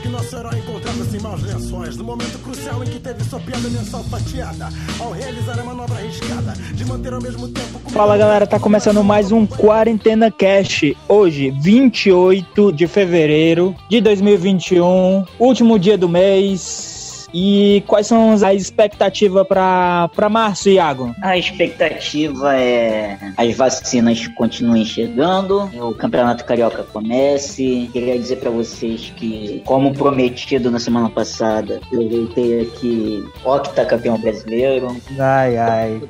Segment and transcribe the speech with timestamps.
[0.00, 0.08] Que
[1.42, 4.68] lençóis momento crucial em que teve sua piada mensal fatiada
[4.98, 9.32] Ao realizar a manobra arriscada De manter ao mesmo tempo Fala galera, tá começando mais
[9.32, 10.94] um Quarentena Cash.
[11.08, 16.99] Hoje, 28 de fevereiro de 2021, último dia do mês.
[17.32, 21.14] E quais são as expectativas pra, pra março, Iago?
[21.22, 27.88] A expectativa é as vacinas continuem chegando, o Campeonato Carioca comece.
[27.92, 34.96] Queria dizer pra vocês que, como prometido na semana passada, eu voltei aqui octacampeão brasileiro.
[35.18, 36.00] Ai, ai.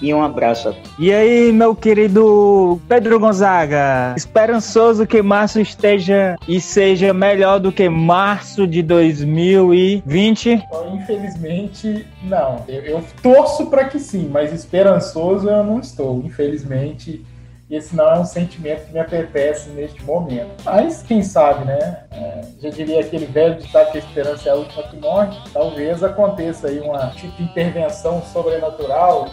[0.00, 4.14] E um abraço a E aí, meu querido Pedro Gonzaga?
[4.16, 10.50] Esperançoso que março esteja e seja melhor do que março de 2020?
[10.50, 12.64] Então, Infelizmente, não.
[12.68, 16.22] Eu, eu torço para que sim, mas esperançoso eu não estou.
[16.24, 17.24] Infelizmente,
[17.70, 20.50] esse não é um sentimento que me apetece neste momento.
[20.64, 22.04] Mas quem sabe, né?
[22.10, 25.36] É, já diria aquele velho ditado que a esperança é a última que morre.
[25.52, 29.30] Talvez aconteça aí uma tipo de intervenção sobrenatural,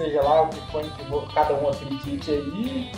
[0.00, 2.90] seja lá o que for que cada um acredite aí.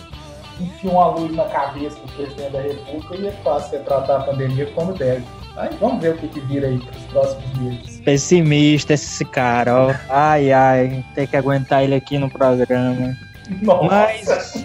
[0.61, 4.67] Enfia uma luz na cabeça do presidente da República e é fácil tratar a pandemia
[4.73, 5.25] como deve.
[5.57, 8.01] Aí vamos ver o que, que vira aí para os próximos meses.
[8.03, 9.95] Pessimista esse cara, ó.
[10.09, 13.17] Ai, ai, tem que aguentar ele aqui no programa.
[13.61, 13.89] Nossa.
[13.89, 14.65] Mas.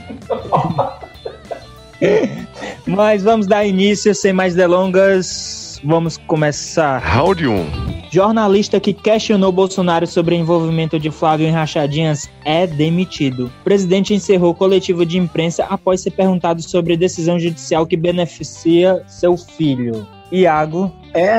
[2.85, 5.66] Mas vamos dar início sem mais delongas.
[5.83, 6.99] Vamos começar.
[6.99, 8.07] Round 1.
[8.11, 13.47] Jornalista que questionou Bolsonaro sobre o envolvimento de Flávio em rachadinhas é demitido.
[13.61, 19.37] O presidente encerrou coletivo de imprensa após ser perguntado sobre decisão judicial que beneficia seu
[19.37, 20.07] filho.
[20.31, 21.33] Iago, É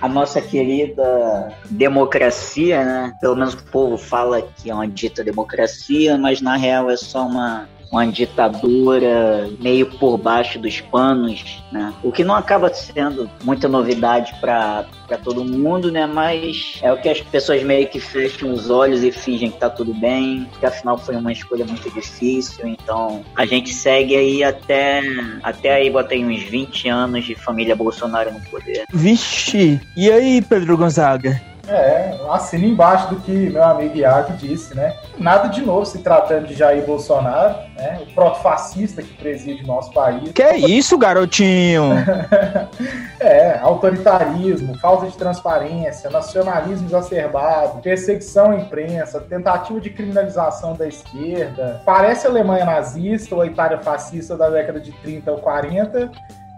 [0.00, 3.14] a nossa querida democracia, né?
[3.20, 7.26] Pelo menos o povo fala que é uma dita democracia, mas na real é só
[7.26, 11.92] uma, uma ditadura meio por baixo dos panos, né?
[12.02, 14.86] O que não acaba sendo muita novidade para
[15.24, 16.06] todo mundo, né?
[16.06, 19.70] Mas é o que as pessoas meio que fecham os olhos e fingem que tá
[19.70, 25.00] tudo bem, que afinal foi uma escolha muito difícil, então a gente segue aí até
[25.42, 28.84] até aí bota aí uns 20 anos de família Bolsonaro no poder.
[28.92, 29.80] vixe.
[29.96, 31.47] E aí, Pedro Gonzaga?
[31.68, 34.96] É, assina embaixo do que meu amigo Iago disse, né?
[35.18, 38.00] Nada de novo se tratando de Jair Bolsonaro, né?
[38.02, 40.32] O protofascista que preside o nosso país.
[40.32, 41.92] Que é isso, garotinho?
[43.20, 51.82] É, autoritarismo, falta de transparência, nacionalismo exacerbado, perseguição à imprensa, tentativa de criminalização da esquerda.
[51.84, 56.12] Parece a Alemanha nazista ou a Itália fascista da década de 30 ou 40,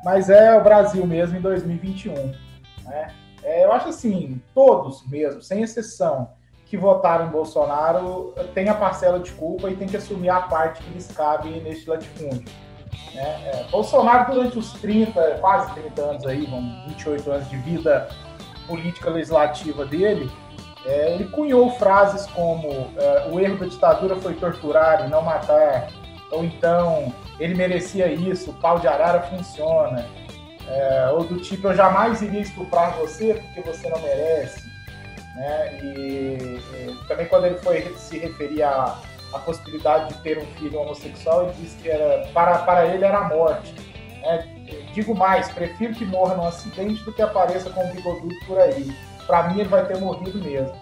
[0.05, 2.13] mas é o Brasil mesmo em 2021,
[2.85, 3.09] né?
[3.51, 6.29] É, eu acho assim, todos mesmo, sem exceção,
[6.67, 10.81] que votaram em Bolsonaro têm a parcela de culpa e tem que assumir a parte
[10.85, 12.45] que lhes cabe neste latifúndio.
[13.13, 13.23] né?
[13.23, 18.09] É, Bolsonaro, durante os 30, quase 30 anos aí, vamos, 28 anos de vida
[18.69, 20.31] política legislativa dele,
[20.87, 25.89] é, ele cunhou frases como é, o erro da ditadura foi torturar e não matar,
[26.31, 30.07] ou então ele merecia isso, o pau de arara funciona,
[30.71, 34.69] é, ou do tipo eu jamais iria estuprar você porque você não merece,
[35.35, 35.79] né?
[35.83, 38.97] E, e também quando ele foi se referir à,
[39.33, 43.19] à possibilidade de ter um filho homossexual, ele disse que era para, para ele era
[43.19, 43.75] a morte.
[44.23, 44.47] né?
[44.95, 48.95] Digo mais, prefiro que morra num acidente do que apareça com um bigodudo por aí.
[49.27, 50.73] Para mim ele vai ter morrido mesmo.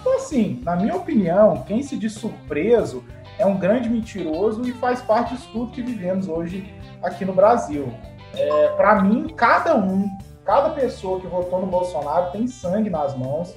[0.00, 3.04] Então assim, na minha opinião, quem se diz surpreso
[3.38, 7.92] é um grande mentiroso e faz parte disso tudo que vivemos hoje aqui no Brasil.
[8.34, 10.08] É, para mim, cada um,
[10.44, 13.54] cada pessoa que votou no Bolsonaro tem sangue nas mãos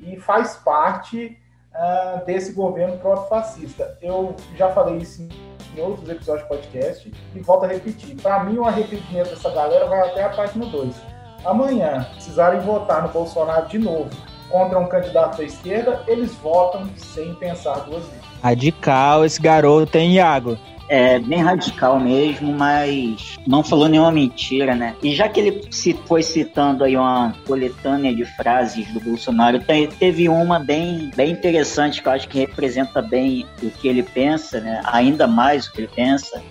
[0.00, 1.38] e faz parte
[1.74, 3.96] ah, desse governo protofascista.
[4.02, 8.20] Eu já falei isso em, outros episódios de podcast e volto a repetir.
[8.20, 10.96] Para mim, o arrependimento dessa galera vai até a página 2.
[11.44, 14.10] Amanhã, precisarem votar no Bolsonaro de novo
[14.50, 18.24] contra um candidato da esquerda, eles votam sem pensar duas vezes.
[18.42, 20.58] Radical esse garoto, hein, Iago?
[20.88, 24.94] É bem radical mesmo, mas não falou nenhuma mentira, né?
[25.02, 29.60] E já que ele se foi citando aí uma coletânea de frases do Bolsonaro,
[29.98, 34.60] teve uma bem, bem interessante que eu acho que representa bem o que ele pensa,
[34.60, 34.80] né?
[34.86, 36.42] Ainda mais o que ele pensa,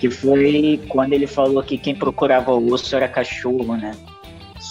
[0.00, 3.92] que foi quando ele falou que quem procurava o osso era cachorro, né?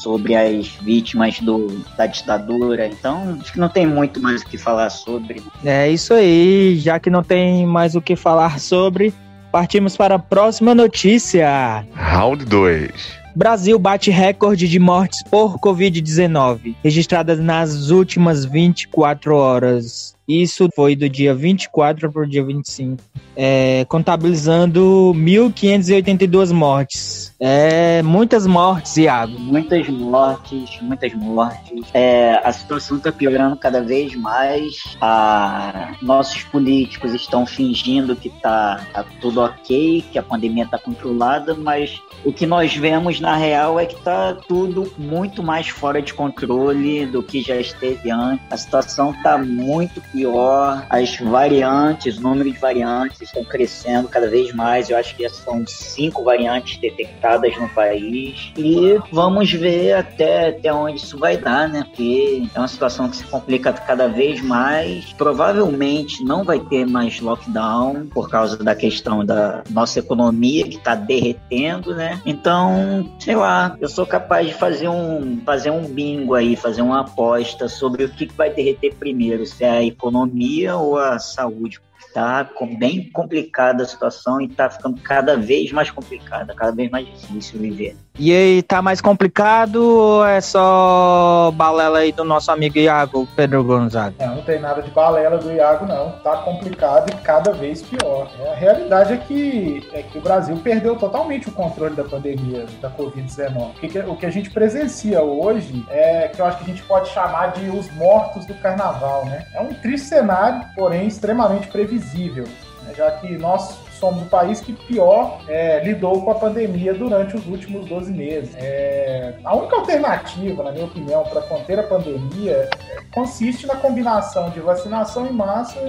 [0.04, 1.68] Sobre as vítimas do,
[1.98, 2.86] da ditadura.
[2.88, 5.42] Então, acho que não tem muito mais o que falar sobre.
[5.64, 9.14] É isso aí, já que não tem mais o que falar sobre,
[9.52, 11.86] partimos para a próxima notícia.
[11.96, 13.24] Round 2.
[13.36, 20.14] Brasil bate recorde de mortes por Covid-19, registradas nas últimas 24 horas.
[20.28, 23.04] Isso foi do dia 24 para o dia 25,
[23.36, 27.34] é, contabilizando 1.582 mortes.
[27.40, 29.38] É, muitas mortes, Iago.
[29.38, 31.90] Muitas mortes, muitas mortes.
[31.94, 34.96] É, a situação está piorando cada vez mais.
[35.02, 41.54] A, nossos políticos estão fingindo que está tá tudo ok, que a pandemia está controlada,
[41.54, 46.14] mas o que nós vemos na real é que está tudo muito mais fora de
[46.14, 48.46] controle do que já esteve antes.
[48.50, 54.54] A situação está muito pior, as variantes, o número de variantes estão crescendo cada vez
[54.54, 54.90] mais.
[54.90, 58.54] Eu acho que são cinco variantes detectadas no país.
[58.56, 61.84] E vamos ver até, até onde isso vai dar, né?
[61.84, 65.12] Porque é uma situação que se complica cada vez mais.
[65.14, 70.94] Provavelmente não vai ter mais lockdown por causa da questão da nossa economia que está
[70.94, 72.22] derretendo, né?
[72.26, 77.02] Então, sei lá, eu sou capaz de fazer um, fazer um bingo aí, fazer uma
[77.02, 81.80] aposta sobre o que vai derreter primeiro, se é a economia ou a saúde
[82.14, 82.48] tá
[82.78, 87.60] bem complicada a situação e tá ficando cada vez mais complicada, cada vez mais difícil
[87.60, 87.96] viver.
[88.20, 93.64] E aí, tá mais complicado ou é só balela aí do nosso amigo Iago, Pedro
[93.64, 94.14] Gonzaga?
[94.20, 96.12] Não, não tem nada de balela do Iago, não.
[96.20, 98.30] Tá complicado e cada vez pior.
[98.40, 102.68] É, a realidade é que, é que o Brasil perdeu totalmente o controle da pandemia
[102.80, 103.72] da Covid-19.
[103.72, 106.84] O que, o que a gente presencia hoje é que eu acho que a gente
[106.84, 109.48] pode chamar de os mortos do carnaval, né?
[109.56, 112.94] É um triste cenário, porém extremamente previsível, né?
[112.96, 117.48] já que nós somos o país que pior é, lidou com a pandemia durante os
[117.48, 118.54] últimos 12 meses.
[118.58, 122.70] É, a única alternativa, na minha opinião, para conter a pandemia é,
[123.14, 125.80] consiste na combinação de vacinação em massa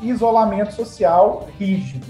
[0.00, 2.06] e isolamento social rígido.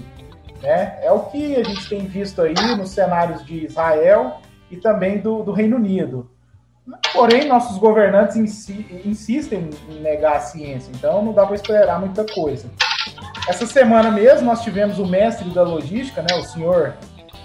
[0.61, 0.99] Né?
[1.01, 5.41] É o que a gente tem visto aí nos cenários de Israel e também do,
[5.41, 6.29] do Reino Unido.
[7.13, 8.35] Porém, nossos governantes
[9.05, 12.69] insistem em negar a ciência, então não dá para esperar muita coisa.
[13.47, 16.93] Essa semana mesmo nós tivemos o mestre da logística, né, o senhor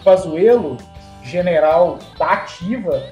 [0.04, 0.76] Pazuello,
[1.22, 3.02] general da ativa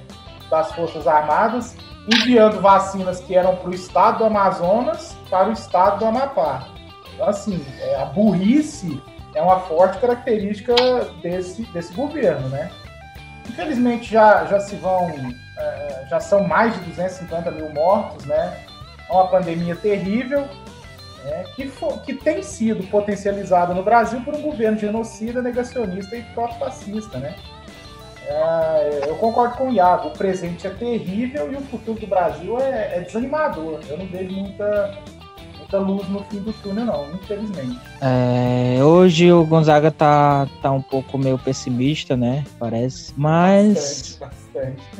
[0.51, 1.75] das Forças Armadas,
[2.07, 6.69] enviando vacinas que eram para o estado do Amazonas para o estado do Amapá.
[7.15, 9.01] Então, assim, é, a burrice
[9.35, 10.75] é uma forte característica
[11.23, 12.71] desse, desse governo, né?
[13.49, 15.09] Infelizmente já, já se vão,
[15.59, 18.59] é, já são mais de 250 mil mortos, né?
[19.09, 20.47] É uma pandemia terrível,
[21.25, 26.23] né, que, for, que tem sido potencializada no Brasil por um governo genocida, negacionista e
[26.23, 27.35] próprio-fascista, né?
[28.27, 32.59] É, eu concordo com o Iago, o presente é terrível e o futuro do Brasil
[32.59, 33.81] é, é desanimador.
[33.89, 34.99] Eu não vejo muita,
[35.59, 37.81] muita luz no fim do túnel, não, infelizmente.
[38.01, 42.45] É, hoje o Gonzaga tá, tá um pouco meio pessimista, né?
[42.59, 43.13] Parece.
[43.17, 44.19] Mas.
[44.21, 44.42] Bastante,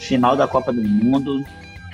[0.00, 1.44] final da Copa do Mundo,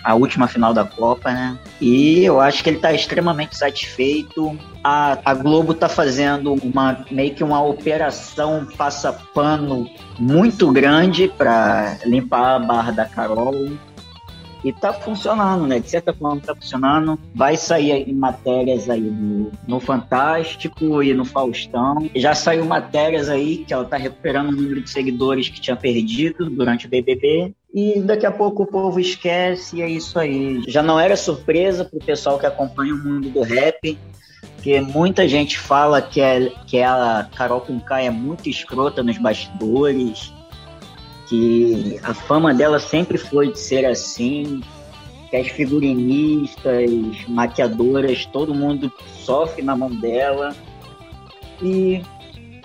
[0.04, 1.58] a última final da Copa, né?
[1.80, 4.56] E eu acho que ele tá extremamente satisfeito.
[4.84, 12.54] A, a Globo tá fazendo uma meio que uma operação passa-pano muito grande para limpar
[12.54, 13.76] a barra da Carol.
[14.64, 15.78] E tá funcionando, né?
[15.78, 17.18] De certa forma tá funcionando.
[17.34, 22.08] Vai sair matérias aí no, no Fantástico e no Faustão.
[22.14, 26.50] Já saiu matérias aí que ela tá recuperando o número de seguidores que tinha perdido
[26.50, 27.54] durante o BBB.
[27.72, 30.62] E daqui a pouco o povo esquece e é isso aí.
[30.66, 33.98] Já não era surpresa pro pessoal que acompanha o mundo do rap.
[34.54, 40.32] Porque muita gente fala que, é, que a Carol Conká é muito escrota nos bastidores,
[41.28, 44.60] que a fama dela sempre foi de ser assim,
[45.30, 46.90] que as figurinistas,
[47.28, 48.90] maquiadoras, todo mundo
[49.24, 50.54] sofre na mão dela.
[51.62, 52.02] E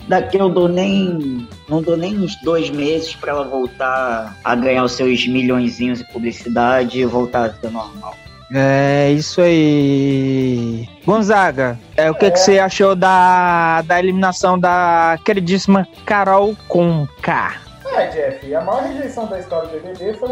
[0.07, 4.83] daqui eu dou nem não dou nem uns dois meses para ela voltar a ganhar
[4.83, 8.15] os seus milhõeszinhos de publicidade e voltar a ser normal.
[8.55, 10.87] É isso aí.
[11.05, 17.55] Gonzaga, é, o que, que você achou da, da eliminação da queridíssima Carol Conká?
[17.95, 20.29] É, Jeff, a maior rejeição da história do BBB foi,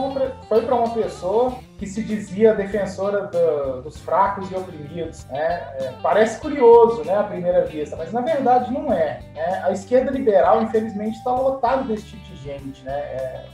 [0.47, 5.25] foi para uma pessoa que se dizia defensora do- dos fracos e oprimidos.
[5.25, 5.43] Né?
[5.79, 9.21] É, parece curioso, né, à primeira vista, mas na verdade não é.
[9.35, 9.61] né?
[9.63, 12.83] A esquerda liberal, infelizmente, está lotada desse tipo de gente.
[12.83, 12.93] Né?
[12.99, 13.45] É,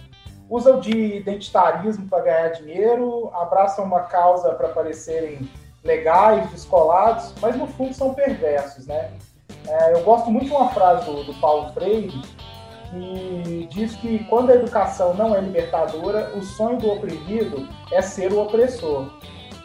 [0.50, 5.50] usam de identitarismo para ganhar dinheiro, abraçam uma causa para parecerem
[5.84, 8.88] legais, descolados, mas no fundo são perversos.
[8.88, 9.12] Né?
[9.68, 12.22] É, eu gosto muito de uma frase do, do Paulo Freire
[12.89, 18.32] que diz que quando a educação não é libertadora, o sonho do oprimido é ser
[18.32, 19.08] o opressor.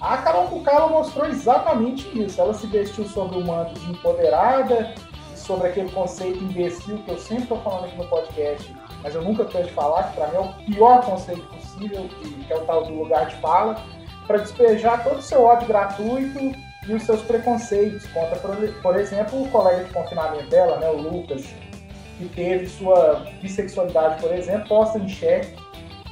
[0.01, 2.41] A Carol Cucala mostrou exatamente isso.
[2.41, 4.93] Ela se vestiu sob o manto de empoderada
[5.37, 9.45] sobre aquele conceito imbecil que eu sempre estou falando aqui no podcast, mas eu nunca
[9.45, 12.85] canso de falar, que para mim é o pior conceito possível, que, é o tal
[12.85, 13.81] do lugar de fala,
[14.27, 16.39] para despejar todo o seu ódio gratuito
[16.87, 18.37] e os seus preconceitos contra,
[18.83, 21.55] por exemplo, o colega de confinamento dela, né, o Lucas,
[22.19, 25.57] que teve sua bissexualidade, por exemplo, posta em xeque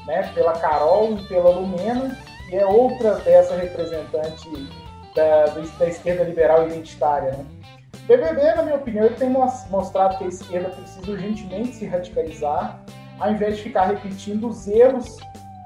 [0.07, 2.16] né, pela Carol e pela Lumena,
[2.49, 4.49] que é outra dessa representante
[5.14, 5.47] da,
[5.78, 7.33] da esquerda liberal identitária.
[7.33, 7.45] Né?
[8.04, 11.87] O BBB, na minha opinião, ele tem mos- mostrado que a esquerda precisa urgentemente se
[11.87, 12.83] radicalizar,
[13.19, 15.16] ao invés de ficar repetindo os erros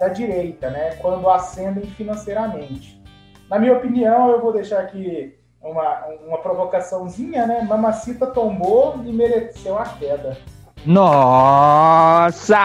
[0.00, 3.00] da direita, né, quando ascendem financeiramente.
[3.48, 7.62] Na minha opinião, eu vou deixar aqui uma, uma provocaçãozinha, né?
[7.62, 10.36] Mamacita tombou e mereceu a queda.
[10.84, 12.58] Nossa!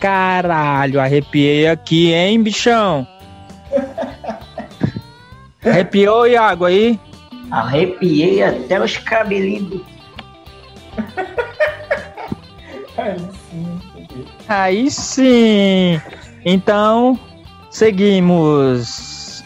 [0.00, 3.06] Caralho, arrepiei aqui, hein, bichão?
[5.64, 6.98] Arrepiou, Iago, aí?
[7.50, 9.82] Arrepiei até os cabelinhos
[12.96, 13.18] Aí
[13.50, 13.80] sim?
[14.48, 16.00] Aí sim!
[16.44, 17.18] Então,
[17.70, 19.44] seguimos.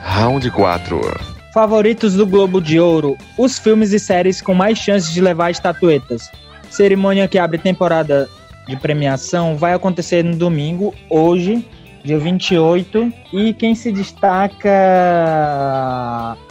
[0.00, 1.31] Round 4.
[1.52, 6.30] Favoritos do Globo de Ouro: os filmes e séries com mais chances de levar estatuetas.
[6.70, 8.28] Cerimônia que abre temporada
[8.66, 11.66] de premiação vai acontecer no domingo, hoje,
[12.02, 13.12] dia 28.
[13.32, 14.68] E quem se destaca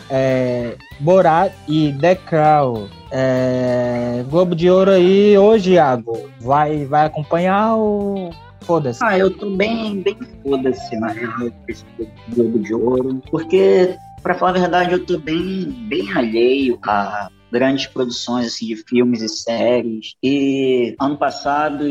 [0.10, 2.88] é Borat e The Crown.
[3.12, 6.29] É, Globo de Ouro aí hoje, Iago.
[6.39, 8.31] Vai, vai acompanhar ou
[8.62, 9.00] foda-se?
[9.03, 11.86] Ah, eu tô bem, bem foda-se com esse
[12.29, 17.87] Globo de Ouro, porque, pra falar a verdade, eu tô bem, bem alheio a grandes
[17.87, 20.15] produções assim, de filmes e séries.
[20.23, 21.85] E ano passado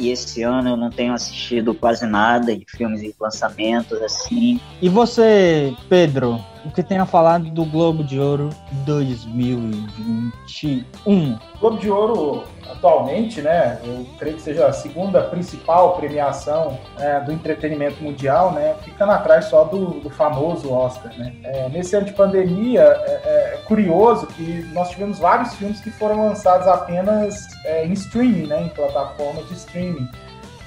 [0.00, 4.58] e, esse ano eu não tenho assistido quase nada de filmes e lançamentos assim.
[4.80, 8.50] E você, Pedro, o que tem a falar do Globo de Ouro
[8.84, 11.38] 2021?
[11.58, 13.78] Globo de Ouro, atualmente, né?
[13.84, 18.74] Eu creio que seja a segunda principal premiação é, do entretenimento mundial, né?
[18.82, 21.34] Ficando atrás só do, do famoso Oscar, né?
[21.44, 26.28] É, nesse ano de pandemia, é, é curioso que nós tivemos vários filmes que foram
[26.28, 28.64] lançados apenas é, em streaming, né?
[28.64, 29.89] Em plataformas de streaming,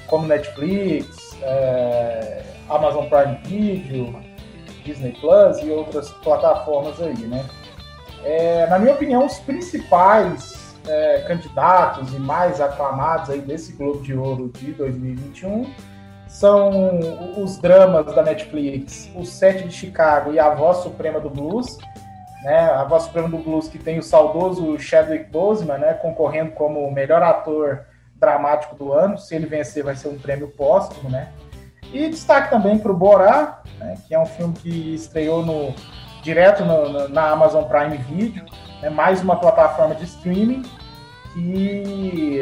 [0.06, 4.20] como Netflix, é, Amazon Prime Video,
[4.84, 7.44] Disney Plus e outras plataformas aí, né?
[8.24, 14.14] É, na minha opinião, os principais é, candidatos e mais aclamados aí desse Globo de
[14.14, 15.70] Ouro de 2021
[16.28, 16.90] são
[17.36, 21.78] os dramas da Netflix, O Sete de Chicago e A Voz Suprema do Blues.
[22.42, 26.90] Né, a Voz Suprema do Blues que tem o saudoso Chadwick Boseman né, concorrendo como
[26.90, 29.18] melhor ator dramático do ano.
[29.18, 31.32] Se ele vencer, vai ser um prêmio póstumo, né?
[31.92, 35.72] E destaque também para o Borá, né, que é um filme que estreou no,
[36.24, 38.44] direto no, no, na Amazon Prime Video,
[38.82, 40.62] né, mais uma plataforma de streaming
[41.32, 42.40] que,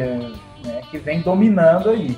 [0.65, 2.17] né, que vem dominando aí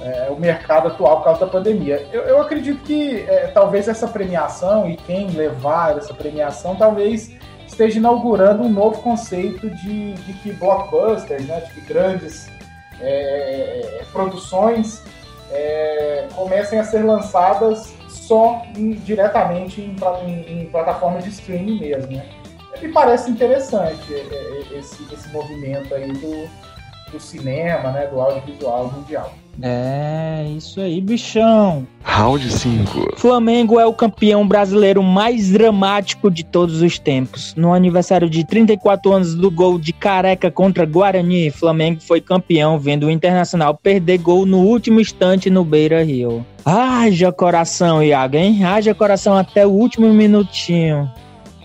[0.00, 2.08] é, o mercado atual por causa da pandemia.
[2.12, 7.30] Eu, eu acredito que é, talvez essa premiação e quem levar essa premiação talvez
[7.66, 12.50] esteja inaugurando um novo conceito de, de que blockbusters, né, de que grandes
[13.00, 15.02] é, produções
[15.50, 22.12] é, comecem a ser lançadas só em, diretamente em, em, em plataformas de streaming mesmo.
[22.12, 22.26] Né?
[22.80, 24.12] Me parece interessante
[24.72, 26.48] esse, esse movimento aí do,
[27.10, 29.32] do cinema, né, do audiovisual mundial.
[29.62, 31.86] É, isso aí, bichão.
[32.04, 33.16] Round 5.
[33.16, 37.54] Flamengo é o campeão brasileiro mais dramático de todos os tempos.
[37.54, 43.06] No aniversário de 34 anos do gol de Careca contra Guarani, Flamengo foi campeão vendo
[43.06, 46.44] o Internacional perder gol no último instante no Beira Rio.
[46.64, 48.62] Haja coração, Iago, hein?
[48.64, 51.10] Haja coração até o último minutinho.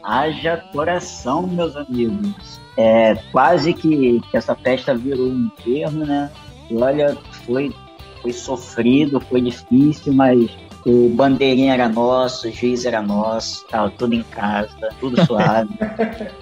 [0.04, 2.61] Haja coração, meus amigos.
[2.78, 6.32] É quase que, que essa festa virou um enterro, né?
[6.70, 7.74] E olha, foi,
[8.22, 10.50] foi sofrido, foi difícil, mas
[10.86, 15.70] o bandeirinha era nosso, o juiz era nosso, tava tudo em casa, tudo suave.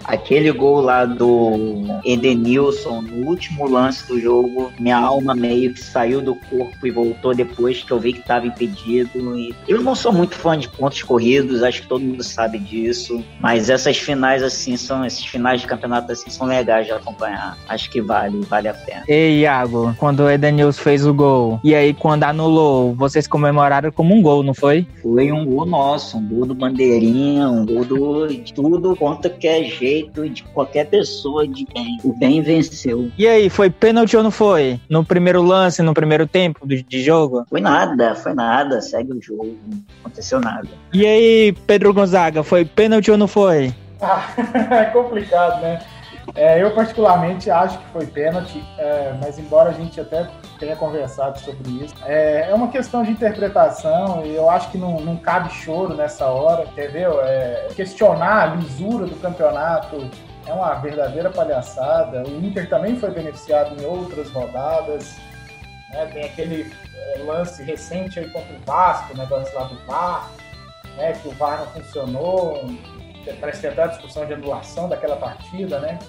[0.03, 6.21] Aquele gol lá do Edenilson no último lance do jogo, minha alma meio que saiu
[6.21, 9.37] do corpo e voltou depois que eu vi que tava impedido.
[9.37, 13.23] E eu não sou muito fã de pontos corridos, acho que todo mundo sabe disso,
[13.39, 17.57] mas essas finais assim são esses finais de campeonato assim são legais de acompanhar.
[17.67, 19.03] Acho que vale, vale a pena.
[19.07, 24.13] Ei, Iago, quando o Edenilson fez o gol, e aí quando anulou, vocês comemoraram como
[24.13, 24.85] um gol gol, não foi?
[25.01, 29.47] Foi um gol nosso, um gol do Bandeirinha, um gol do, de tudo quanto que
[29.47, 31.97] é jeito de qualquer pessoa de bem.
[32.03, 33.11] O bem venceu.
[33.17, 34.79] E aí, foi pênalti ou não foi?
[34.87, 37.45] No primeiro lance, no primeiro tempo de, de jogo?
[37.49, 40.67] Foi nada, foi nada, segue o jogo, não aconteceu nada.
[40.93, 43.73] E aí, Pedro Gonzaga, foi pênalti ou não foi?
[44.01, 44.29] Ah,
[44.71, 45.79] é complicado, né?
[46.35, 50.27] É, eu particularmente acho que foi pênalti, é, mas embora a gente até
[50.59, 54.99] tenha conversado sobre isso, é, é, uma questão de interpretação e eu acho que não,
[54.99, 57.21] não cabe choro nessa hora, entendeu?
[57.23, 60.09] É, questionar a lisura do campeonato
[60.45, 62.23] é uma verdadeira palhaçada.
[62.23, 65.17] O Inter também foi beneficiado em outras rodadas,
[65.91, 66.05] né?
[66.07, 70.29] tem aquele é, lance recente aí contra o Vasco, o negócio lá do VAR,
[70.97, 71.13] né?
[71.13, 72.65] que o VAR não funcionou,
[73.39, 75.99] parece ter até a discussão de anulação daquela partida, né?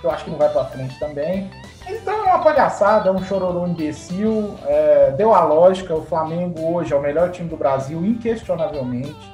[0.00, 1.50] Que eu acho que não vai para frente também.
[1.88, 4.56] Então é uma palhaçada, é um chororô imbecil.
[4.66, 9.32] É, deu a lógica, o Flamengo hoje é o melhor time do Brasil, inquestionavelmente.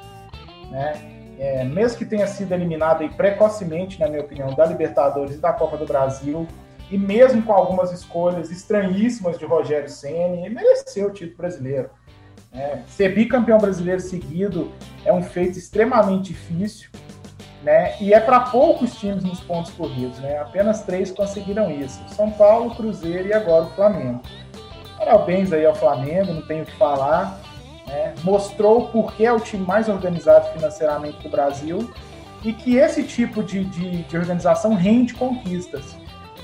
[0.69, 0.93] Né?
[1.39, 5.51] É, mesmo que tenha sido eliminado aí precocemente, na minha opinião, da Libertadores e da
[5.51, 6.47] Copa do Brasil,
[6.91, 11.89] e mesmo com algumas escolhas estranhíssimas de Rogério ele mereceu o título brasileiro.
[12.53, 14.71] É, ser bicampeão brasileiro seguido
[15.03, 16.89] é um feito extremamente difícil,
[17.63, 17.95] né?
[17.99, 20.37] E é para poucos times nos pontos corridos, né?
[20.37, 24.21] Apenas três conseguiram isso: São Paulo, Cruzeiro e agora o Flamengo.
[24.97, 27.39] Parabéns aí ao Flamengo, não tenho o que falar.
[27.87, 28.13] Né?
[28.23, 31.91] Mostrou porque é o time mais organizado financeiramente do Brasil
[32.43, 35.95] e que esse tipo de, de, de organização rende conquistas.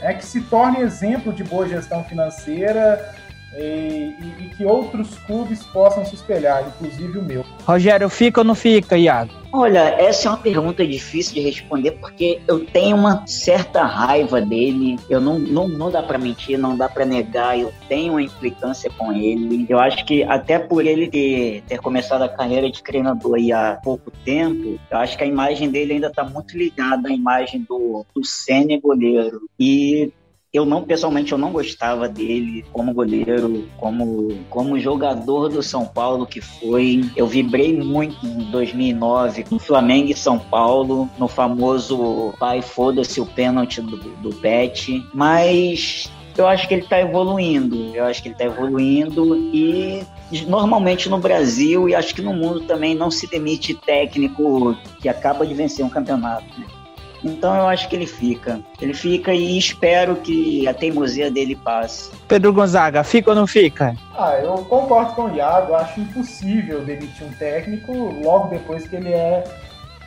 [0.01, 3.15] É que se torne exemplo de boa gestão financeira,
[3.55, 7.45] e, e, e, que outros clubes possam se espelhar, inclusive o meu.
[7.65, 9.39] Rogério, fica ou não fica, Iago?
[9.51, 14.99] Olha, essa é uma pergunta difícil de responder porque eu tenho uma certa raiva dele.
[15.09, 17.57] Eu não, não, não dá para mentir, não dá para negar.
[17.57, 19.65] Eu tenho uma implicância com ele.
[19.67, 23.79] Eu acho que até por ele ter, ter começado a carreira de treinador aí há
[23.83, 28.05] pouco tempo, eu acho que a imagem dele ainda tá muito ligada à imagem do,
[28.13, 29.41] do Sene goleiro.
[29.59, 30.13] E
[30.51, 36.25] eu não, pessoalmente, eu não gostava dele como goleiro, como, como jogador do São Paulo
[36.25, 37.09] que foi.
[37.15, 43.27] Eu vibrei muito em 2009 com Flamengo e São Paulo, no famoso pai foda-se o
[43.27, 45.05] pênalti do, do Pet.
[45.13, 47.95] Mas eu acho que ele está evoluindo.
[47.95, 50.03] Eu acho que ele está evoluindo e
[50.47, 55.45] normalmente no Brasil e acho que no mundo também não se demite técnico que acaba
[55.45, 56.59] de vencer um campeonato.
[56.59, 56.78] Né?
[57.23, 58.59] Então eu acho que ele fica.
[58.79, 62.11] Ele fica e espero que a teimosia dele passe.
[62.27, 63.95] Pedro Gonzaga, fica ou não fica?
[64.17, 65.73] Ah, eu concordo com o Iago.
[65.73, 67.91] Acho impossível demitir um técnico
[68.23, 69.43] logo depois que ele é,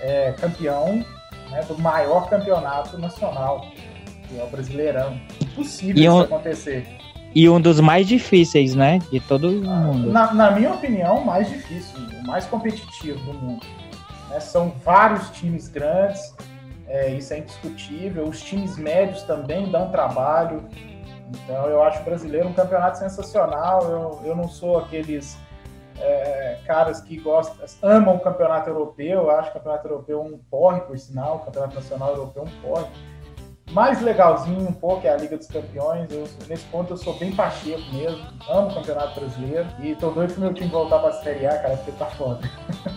[0.01, 1.05] é campeão
[1.51, 3.67] né, do maior campeonato nacional,
[4.29, 5.21] que é o Brasileirão.
[5.41, 6.87] Impossível isso acontecer.
[7.35, 8.99] E um dos mais difíceis, né?
[9.11, 10.13] De todo o mundo.
[10.13, 13.67] Na, na minha opinião, o mais difícil, o mais competitivo do mundo.
[14.29, 14.39] Né?
[14.41, 16.35] São vários times grandes
[16.93, 18.25] é, isso é indiscutível.
[18.25, 20.69] Os times médios também dão trabalho.
[21.27, 23.83] Então eu acho o brasileiro um campeonato sensacional.
[23.91, 25.39] Eu, eu não sou aqueles
[25.99, 29.23] é, caras que gostam, amam o campeonato europeu.
[29.23, 31.37] Eu acho o campeonato europeu um porre, por sinal.
[31.37, 32.87] O campeonato nacional europeu um porre
[33.73, 36.11] mais legalzinho um pouco é a Liga dos Campeões.
[36.11, 38.21] Eu, nesse ponto eu sou bem pacheco mesmo.
[38.49, 39.67] Amo o Campeonato Brasileiro.
[39.83, 42.41] E tô doido pro meu time voltar pra Série A, cara, porque tá foda.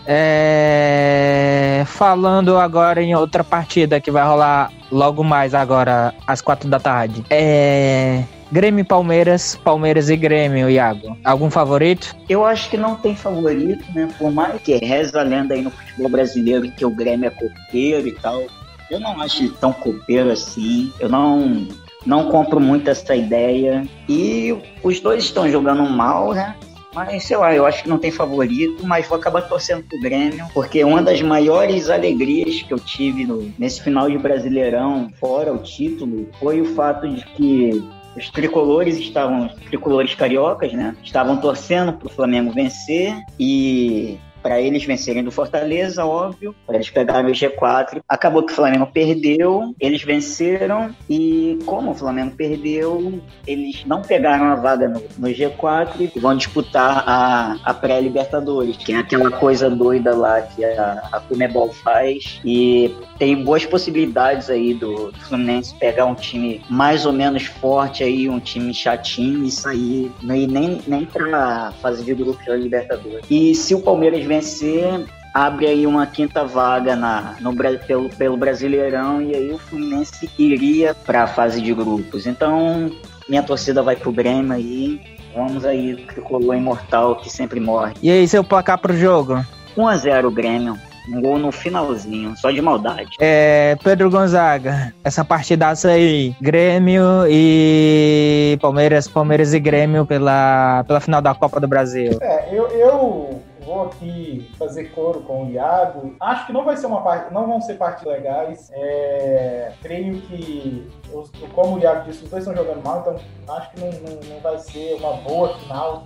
[0.08, 1.82] É...
[1.86, 7.24] Falando agora em outra partida que vai rolar logo mais agora, às quatro da tarde.
[7.28, 8.22] É...
[8.52, 11.16] Grêmio e Palmeiras, Palmeiras e Grêmio, Iago.
[11.24, 12.14] Algum favorito?
[12.28, 14.08] Eu acho que não tem favorito, né?
[14.16, 18.06] Por mais que reza a lenda aí no futebol brasileiro que o Grêmio é copeiro
[18.06, 18.44] e tal.
[18.90, 20.92] Eu não acho tão copeiro assim.
[21.00, 21.66] Eu não
[22.04, 23.86] não compro muito essa ideia.
[24.08, 26.56] E os dois estão jogando mal, né?
[26.94, 30.46] Mas sei lá, eu acho que não tem favorito, mas vou acabar torcendo pro Grêmio,
[30.54, 35.58] porque uma das maiores alegrias que eu tive no, nesse final de Brasileirão, fora o
[35.58, 37.84] título, foi o fato de que
[38.16, 40.96] os tricolores estavam, os tricolores cariocas, né?
[41.04, 47.32] Estavam torcendo pro Flamengo vencer e para eles vencerem do Fortaleza, óbvio, para eles pegarem
[47.32, 48.00] o G4.
[48.08, 54.44] Acabou que o Flamengo perdeu, eles venceram e como o Flamengo perdeu, eles não pegaram
[54.44, 59.68] a vaga no, no G4 e vão disputar a, a pré-Libertadores, que é aquela coisa
[59.68, 65.74] doida lá que a, a Comebol faz e tem boas possibilidades aí do, do Fluminense
[65.74, 71.04] pegar um time mais ou menos forte aí, um time chatinho e sair nem, nem
[71.04, 73.24] pra fase de grupo da Libertadores.
[73.28, 77.54] E se o Palmeiras vencer, abre aí uma quinta vaga na, no,
[77.86, 82.26] pelo, pelo Brasileirão e aí o Fluminense iria para a fase de grupos.
[82.26, 82.90] Então,
[83.28, 85.00] minha torcida vai pro Grêmio aí.
[85.34, 87.92] Vamos aí, tricolor imortal que sempre morre.
[88.02, 89.44] E aí, seu placar pro jogo?
[89.76, 90.78] 1x0 o Grêmio.
[91.08, 93.10] Um gol no finalzinho, só de maldade.
[93.20, 101.22] É, Pedro Gonzaga, essa partidaça aí, Grêmio e Palmeiras, Palmeiras e Grêmio pela, pela final
[101.22, 102.18] da Copa do Brasil.
[102.20, 106.14] É, eu, eu vou aqui fazer coro com o Iago.
[106.20, 108.70] Acho que não vai ser uma parte, não vão ser partidas legais.
[108.72, 113.16] É, creio que, os, como o Iago disse, os dois estão jogando mal, então
[113.56, 116.04] acho que não, não, não vai ser uma boa final.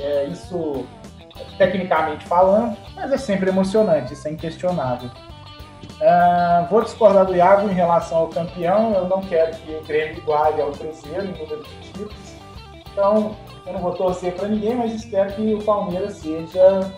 [0.00, 0.84] É, isso
[1.56, 5.08] tecnicamente falando, mas é sempre emocionante, isso é inquestionável.
[6.00, 8.94] Uh, vou discordar do Iago em relação ao campeão.
[8.94, 12.27] Eu não quero que o Grêmio iguale ao Cruzeiro em número de títulos.
[12.98, 16.92] Então, eu não vou torcer para ninguém, mas espero que o Palmeiras seja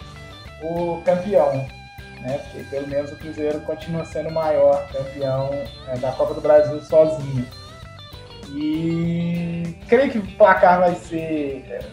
[0.63, 1.53] o campeão.
[2.23, 2.39] Né?
[2.39, 6.81] Porque pelo menos o Cruzeiro continua sendo o maior campeão né, da Copa do Brasil
[6.81, 7.47] sozinho.
[8.49, 11.85] E creio que o placar vai ser,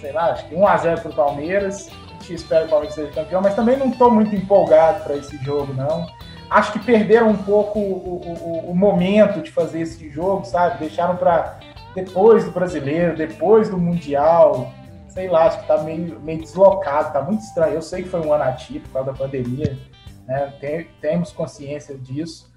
[0.00, 1.88] sei lá, acho que 1x0 para o Palmeiras.
[2.28, 5.72] Espera que o Palmeiras seja campeão, mas também não estou muito empolgado para esse jogo,
[5.72, 6.04] não.
[6.50, 10.80] Acho que perderam um pouco o, o, o momento de fazer esse jogo, sabe?
[10.80, 11.60] Deixaram para
[11.94, 14.72] depois do brasileiro, depois do Mundial.
[15.08, 17.74] Sei lá, acho que tá meio, meio deslocado, tá muito estranho.
[17.74, 19.78] Eu sei que foi um ano atípico por causa da pandemia,
[20.26, 20.52] né?
[20.58, 22.50] Tem, temos consciência disso.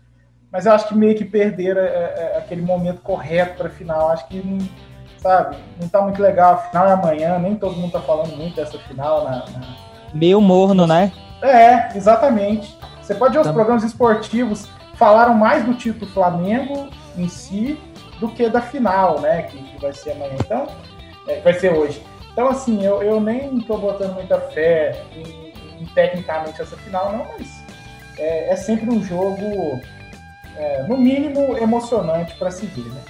[0.52, 4.10] Mas eu acho que meio que perderam é, é, aquele momento correto para final.
[4.10, 4.58] Acho que não,
[5.18, 6.54] sabe, não tá muito legal.
[6.54, 9.26] A final é amanhã, nem todo mundo tá falando muito dessa final.
[9.26, 9.78] Na, na...
[10.14, 11.12] Meio morno, né?
[11.42, 12.78] É, exatamente.
[13.02, 17.78] Você pode ver os programas esportivos falaram mais do título Flamengo em si
[18.20, 19.44] do que da final, né?
[19.44, 20.36] Que, que vai ser amanhã.
[20.40, 20.68] Então,
[21.28, 22.02] é, vai ser hoje.
[22.32, 27.26] Então, assim, eu, eu nem estou botando muita fé em, em, tecnicamente essa final, não,
[27.38, 27.48] mas
[28.18, 29.80] é, é sempre um jogo,
[30.58, 33.02] é, no mínimo, emocionante para se ver, né?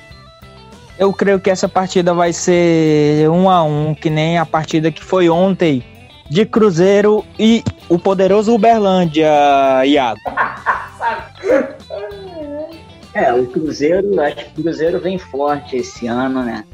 [0.97, 5.03] Eu creio que essa partida vai ser um a um, que nem a partida que
[5.03, 5.83] foi ontem
[6.29, 9.27] de Cruzeiro e o poderoso Uberlândia,
[9.85, 10.21] Iago.
[13.15, 16.65] É, o Cruzeiro, acho que o Cruzeiro vem forte esse ano, né?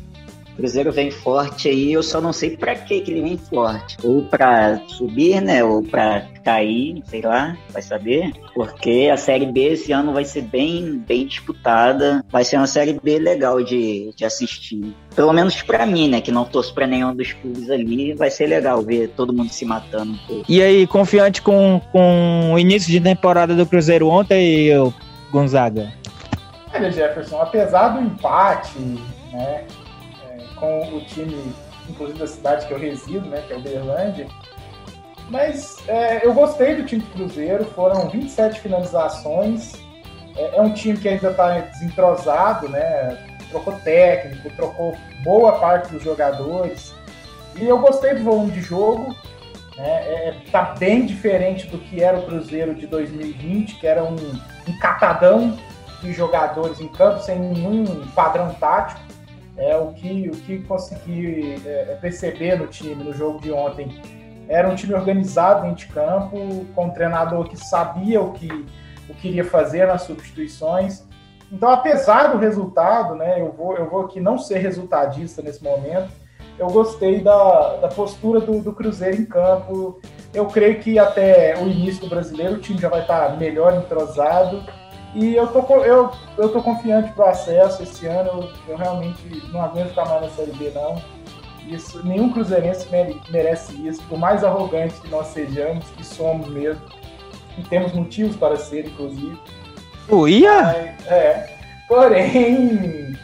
[0.53, 3.95] O Cruzeiro vem forte aí, eu só não sei pra que que ele vem forte.
[4.03, 5.63] Ou pra subir, né?
[5.63, 8.33] Ou pra cair, sei lá, vai saber.
[8.55, 12.25] Porque a Série B esse ano vai ser bem, bem disputada.
[12.31, 14.95] Vai ser uma Série B legal de, de assistir.
[15.15, 16.21] Pelo menos pra mim, né?
[16.21, 18.15] Que não torço pra nenhum dos clubes ali.
[18.15, 20.17] Vai ser legal ver todo mundo se matando.
[20.49, 24.71] E aí, confiante com, com o início de temporada do Cruzeiro ontem,
[25.31, 26.00] Gonzaga?
[26.73, 29.65] Olha, Jefferson, apesar do empate, né,
[30.23, 31.53] é, com o time,
[31.89, 34.27] inclusive da cidade que eu resido, né, que é o Berlândia,
[35.29, 39.73] mas é, eu gostei do time do Cruzeiro, foram 27 finalizações,
[40.37, 43.17] é, é um time que ainda está desentrosado, né,
[43.49, 46.93] trocou técnico, trocou boa parte dos jogadores,
[47.57, 49.13] e eu gostei do volume de jogo,
[49.75, 54.15] né, é, tá bem diferente do que era o Cruzeiro de 2020, que era um,
[54.15, 55.57] um catadão
[56.01, 58.99] de jogadores em campo sem nenhum padrão tático.
[59.57, 64.01] É o que, o que consegui é, perceber no time no jogo de ontem.
[64.47, 68.49] Era um time organizado dentro de campo, com um treinador que sabia o que,
[69.09, 71.03] o que iria fazer nas substituições.
[71.51, 76.09] Então, apesar do resultado, né, eu vou, eu vou aqui não ser resultadista nesse momento,
[76.57, 79.99] eu gostei da, da postura do, do Cruzeiro em campo.
[80.33, 84.63] Eu creio que até o início do brasileiro o time já vai estar melhor entrosado
[85.13, 88.29] e eu tô, eu, eu tô confiante pro acesso esse ano.
[88.29, 89.21] Eu, eu realmente
[89.51, 91.01] não aguento ficar mais na Série B, não.
[91.67, 92.87] Isso, nenhum cruzeirense
[93.29, 96.81] merece isso, por mais arrogantes que nós sejamos, que somos mesmo.
[97.57, 99.37] E temos motivos para ser, inclusive.
[100.09, 100.63] Uia?
[100.63, 101.57] Mas, é.
[101.87, 103.15] Porém,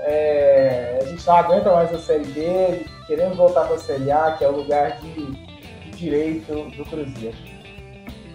[0.00, 4.32] é, a gente não aguenta mais a Série B, queremos voltar para a Série A,
[4.32, 7.55] que é o lugar de, de direito do Cruzeiro.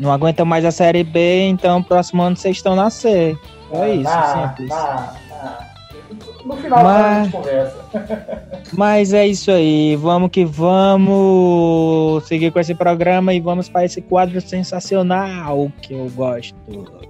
[0.02, 3.38] Não aguenta mais a Série B, então próximo ano vocês estão na C.
[3.72, 4.70] É isso, Na- simples.
[4.70, 5.58] na- na-
[6.44, 7.78] no final Mas- a gente conversa.
[8.74, 14.02] Mas é isso aí, vamos que vamos seguir com esse programa e vamos para esse
[14.02, 16.56] quadro sensacional que eu gosto.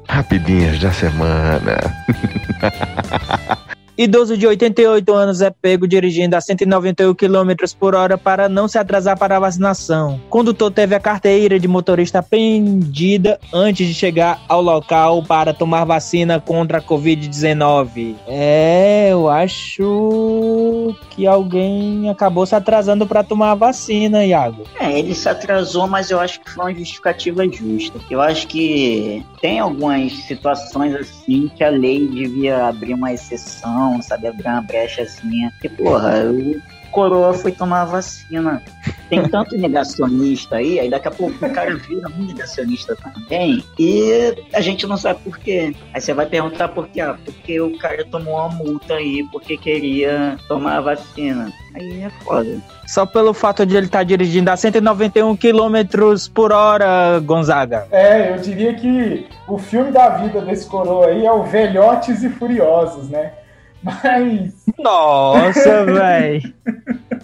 [0.09, 1.77] Rapidinhas da semana.
[4.01, 8.79] Idoso de 88 anos é pego dirigindo a 191 km por hora para não se
[8.79, 10.19] atrasar para a vacinação.
[10.27, 16.39] Condutor teve a carteira de motorista apreendida antes de chegar ao local para tomar vacina
[16.39, 18.15] contra a Covid-19.
[18.27, 24.63] É, eu acho que alguém acabou se atrasando para tomar a vacina, Iago.
[24.79, 27.99] É, ele se atrasou, mas eu acho que foi uma justificativa justa.
[28.09, 34.27] Eu acho que tem algumas situações assim que a lei devia abrir uma exceção, sabe,
[34.27, 35.51] abrir uma brechazinha.
[35.63, 38.61] E, porra, o coroa foi tomar a vacina.
[39.09, 44.35] Tem tanto negacionista aí, aí daqui a pouco o cara vira um negacionista também, e
[44.53, 45.73] a gente não sabe por quê.
[45.93, 47.01] Aí você vai perguntar por quê?
[47.01, 51.51] Ah, porque o cara tomou uma multa aí, porque queria tomar a vacina.
[51.73, 52.57] Aí é foda.
[52.85, 57.87] Só pelo fato de ele estar dirigindo a 191 km por hora, Gonzaga.
[57.91, 62.29] É, eu diria que o filme da vida desse coroa aí é o Velhotes e
[62.29, 63.33] Furiosos, né?
[63.83, 66.53] Mas Nossa, velho.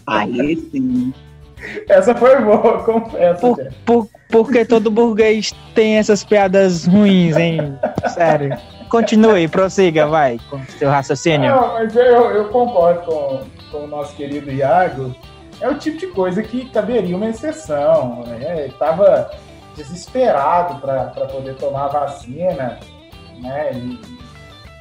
[0.05, 1.13] Aí sim.
[1.89, 3.41] essa foi boa, confesso.
[3.41, 7.77] Por, por, porque todo burguês tem essas piadas ruins, hein?
[8.07, 8.57] Sério.
[8.89, 11.49] Continue, prossiga, vai, com seu raciocínio.
[11.49, 13.41] Não, mas eu, eu concordo com,
[13.71, 15.13] com o nosso querido Iago.
[15.59, 18.23] É o tipo de coisa que caberia uma exceção.
[18.25, 18.59] Né?
[18.59, 19.29] Ele estava
[19.75, 22.79] desesperado para poder tomar a vacina.
[23.41, 23.71] Né?
[23.73, 23.99] E,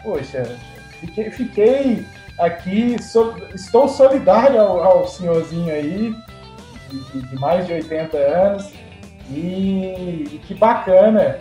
[0.05, 0.57] poxa,
[1.01, 2.05] fiquei, fiquei
[2.39, 6.15] aqui, so- estou solidário ao, ao senhorzinho aí,
[6.91, 8.71] de, de- mais de 80 anos.
[9.31, 11.39] E, e que bacana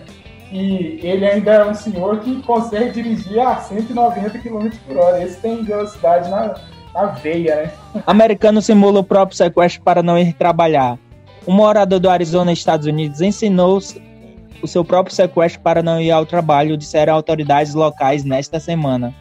[0.49, 5.23] que ele ainda é um senhor que consegue dirigir a 190 km por hora.
[5.23, 6.55] Esse tem velocidade na,
[6.95, 7.71] na veia, né?
[8.07, 10.97] Americano simula o próprio sequestro para não ir trabalhar.
[11.47, 13.79] Um morador do Arizona, Estados Unidos, ensinou
[14.63, 19.13] o seu próprio sequestro para não ir ao trabalho, disseram autoridades locais nesta semana.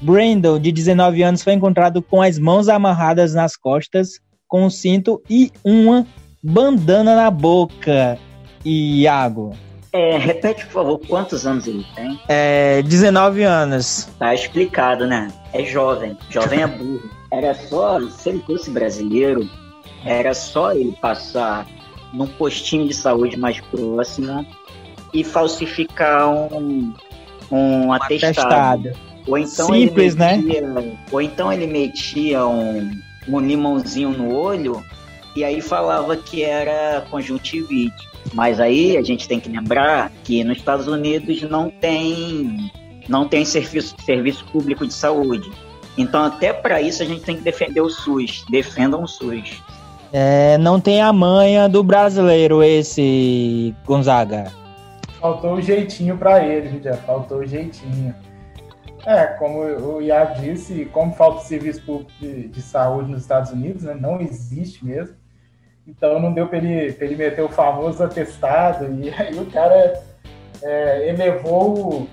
[0.00, 5.20] Brandon, de 19 anos, foi encontrado com as mãos amarradas nas costas, com um cinto
[5.28, 6.06] e uma
[6.42, 8.18] bandana na boca.
[8.64, 9.54] Iago,
[9.92, 12.20] É, repete, por favor, quantos anos ele tem?
[12.28, 14.08] é 19 anos.
[14.18, 15.28] Tá explicado, né?
[15.52, 16.16] É jovem.
[16.30, 17.08] Jovem é burro.
[17.32, 19.48] Era só, se ele fosse brasileiro,
[20.04, 21.66] era só ele passar
[22.12, 24.46] num postinho de saúde mais próximo
[25.12, 26.92] e falsificar um,
[27.50, 28.82] um atestado.
[28.84, 29.07] Testado.
[29.28, 32.90] Ou então Simples, ele metia, Ou então ele metia um,
[33.28, 34.82] um limãozinho no olho
[35.36, 38.08] e aí falava que era conjuntivite.
[38.32, 42.70] Mas aí a gente tem que lembrar que nos Estados Unidos não tem
[43.08, 45.50] não tem serviço, serviço público de saúde.
[45.96, 48.44] Então até para isso a gente tem que defender o SUS.
[48.50, 49.62] Defendam o SUS.
[50.10, 54.50] É, não tem a manha do brasileiro esse Gonzaga.
[55.20, 58.14] Faltou o jeitinho para ele, já faltou o jeitinho.
[59.06, 63.84] É, como o Iago disse, como falta serviço público de, de saúde nos Estados Unidos,
[63.84, 65.16] né, não existe mesmo.
[65.86, 70.02] Então não deu para ele, ele meter o famoso atestado, e aí o cara
[70.62, 72.06] é, elevou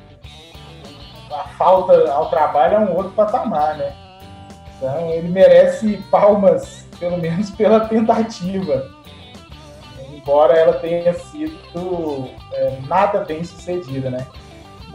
[1.31, 3.93] a falta ao trabalho a um outro patamar, né?
[4.77, 8.89] Então ele merece palmas, pelo menos pela tentativa.
[10.13, 14.25] Embora ela tenha sido é, nada bem sucedida, né?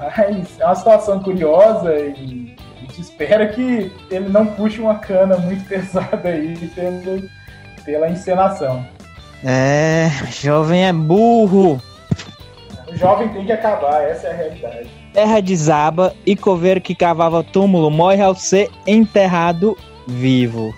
[0.00, 5.36] Mas é uma situação curiosa e a gente espera que ele não puxe uma cana
[5.36, 7.28] muito pesada aí pelo,
[7.84, 8.84] pela encenação.
[9.44, 11.80] É, jovem é burro.
[12.88, 14.90] O jovem tem que acabar, essa é a realidade.
[15.12, 19.76] Terra desaba e coveiro que cavava túmulo morre ao ser enterrado
[20.08, 20.74] vivo.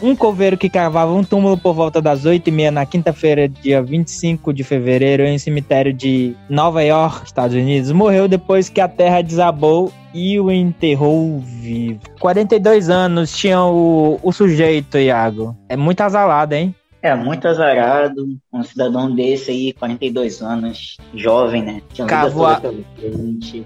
[0.00, 4.62] Um coveiro que cavava um túmulo por volta das 8h30 na quinta-feira, dia 25 de
[4.62, 9.92] fevereiro, em um cemitério de Nova York, Estados Unidos, morreu depois que a terra desabou
[10.14, 12.00] e o enterrou vivo.
[12.20, 15.56] 42 anos tinha o, o sujeito, Iago.
[15.68, 16.74] É muito azalado, hein?
[17.00, 21.82] É, muito azarado, um cidadão desse aí, 42 anos, jovem, né?
[21.92, 22.60] Tinha Cavou a-.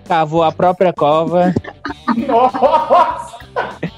[0.07, 1.55] Cavou a própria cova.
[2.29, 3.90] Nossa!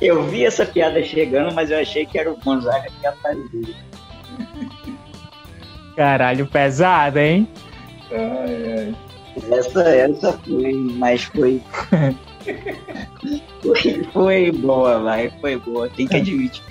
[0.00, 3.76] Eu vi essa piada chegando, mas eu achei que era o Gonzaga que fazer.
[5.96, 7.48] Caralho, pesado, hein?
[8.12, 8.94] Ai, ai.
[9.50, 11.60] Essa, essa foi, mas foi.
[13.62, 15.30] Foi, foi boa, vai.
[15.40, 15.88] Foi boa.
[15.90, 16.62] Tem que admitir.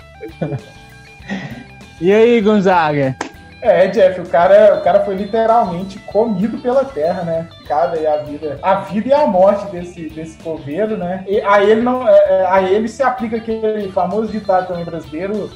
[2.00, 3.16] E aí, Gonzaga?
[3.60, 7.48] É, Jeff, o cara, o cara foi literalmente comido pela terra, né?
[7.66, 11.24] Cada e a vida, a vida e a morte desse, desse coveiro, né?
[11.26, 15.50] E a ele não, é, é, a ele se aplica aquele famoso ditado também brasileiro,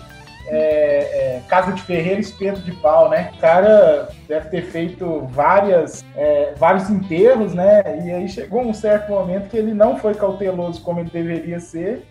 [0.48, 3.30] é, é, casa de ferreiro, espeto de pau, né?
[3.36, 7.82] O cara deve ter feito várias, é, vários enterros, né?
[8.04, 12.04] E aí chegou um certo momento que ele não foi cauteloso como ele deveria ser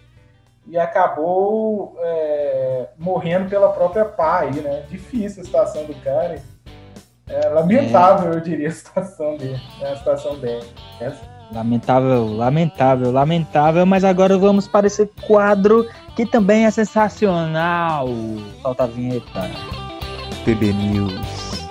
[0.71, 4.83] e acabou é, morrendo pela própria pá aí, né?
[4.89, 6.41] Difícil a situação do cara.
[7.27, 9.91] É lamentável, eu diria, a situação dele, né?
[9.91, 10.65] a situação dele.
[11.53, 18.07] Lamentável, lamentável, lamentável, mas agora vamos para esse quadro que também é sensacional.
[18.63, 19.49] Falta a vinheta.
[20.45, 21.69] TB News.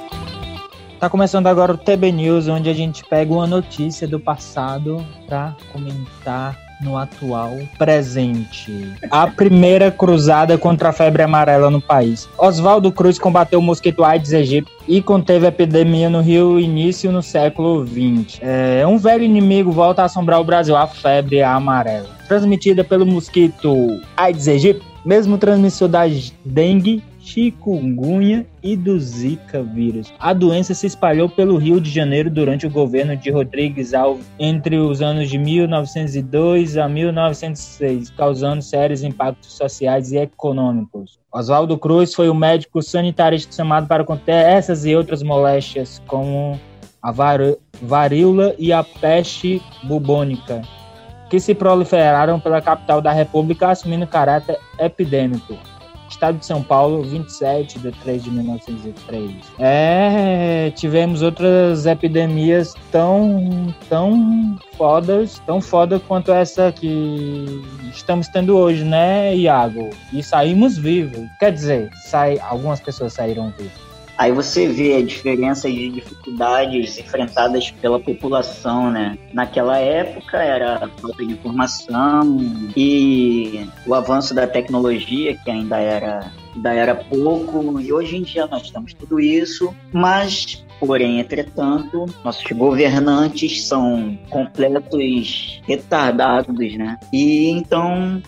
[0.98, 5.56] Tá começando agora o TB News, onde a gente pega uma notícia do passado para
[5.72, 8.92] comentar no atual presente.
[9.10, 12.28] A primeira cruzada contra a febre amarela no país.
[12.38, 17.22] Oswaldo Cruz combateu o mosquito Aedes aegypti e conteve a epidemia no Rio início no
[17.22, 18.40] século XX.
[18.42, 22.08] É, um velho inimigo volta a assombrar o Brasil, a febre amarela.
[22.26, 26.02] Transmitida pelo mosquito Aedes aegypti, mesmo transmissor da
[26.44, 30.12] dengue, chikungunya e do Zika vírus.
[30.18, 34.78] A doença se espalhou pelo Rio de Janeiro durante o governo de Rodrigues Alves entre
[34.78, 41.18] os anos de 1902 a 1906, causando sérios impactos sociais e econômicos.
[41.32, 46.58] Oswaldo Cruz foi o médico sanitarista chamado para conter essas e outras moléstias, como
[47.02, 47.12] a
[47.82, 50.62] varíola e a peste bubônica,
[51.30, 55.56] que se proliferaram pela capital da República, assumindo caráter epidêmico.
[56.20, 59.30] Estado de São Paulo, 27 de 3 de 1903.
[59.58, 68.84] É, tivemos outras epidemias tão, tão fodas, tão foda quanto essa que estamos tendo hoje,
[68.84, 69.88] né, Iago?
[70.12, 71.26] E saímos vivos.
[71.38, 73.89] Quer dizer, sai, algumas pessoas saíram vivas.
[74.20, 79.16] Aí você vê a diferença de dificuldades enfrentadas pela população, né?
[79.32, 82.36] Naquela época era a falta de informação
[82.76, 88.46] e o avanço da tecnologia, que ainda era, ainda era pouco, e hoje em dia
[88.46, 96.98] nós temos tudo isso, mas Porém, entretanto, nossos governantes são completos retardados, né?
[97.12, 98.22] E então,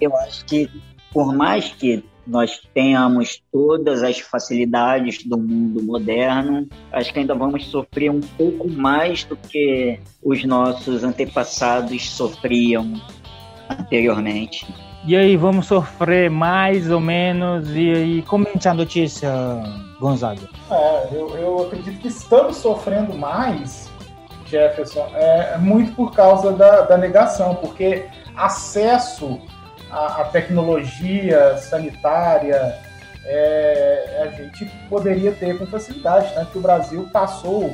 [0.00, 0.70] eu acho que
[1.12, 7.66] por mais que nós tenhamos todas as facilidades do mundo moderno, acho que ainda vamos
[7.66, 13.00] sofrer um pouco mais do que os nossos antepassados sofriam
[13.68, 14.66] anteriormente.
[15.06, 17.68] E aí, vamos sofrer mais ou menos?
[17.70, 19.30] E aí, comente a notícia,
[20.00, 20.48] Gonzaga.
[20.70, 23.90] É, eu, eu acredito que estamos sofrendo mais,
[24.46, 29.38] Jefferson, é, muito por causa da, da negação, porque acesso
[29.94, 32.76] a, a tecnologia sanitária
[33.24, 36.46] é, a gente poderia ter com facilidade, né?
[36.50, 37.72] Que o Brasil passou